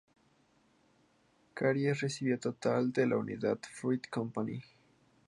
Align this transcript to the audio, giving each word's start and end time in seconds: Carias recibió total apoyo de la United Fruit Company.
Carias 1.53 2.01
recibió 2.01 2.39
total 2.39 2.85
apoyo 2.89 2.91
de 2.91 3.05
la 3.05 3.17
United 3.17 3.59
Fruit 3.71 4.09
Company. 4.09 4.59